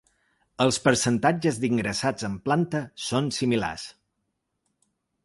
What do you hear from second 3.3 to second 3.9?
similars.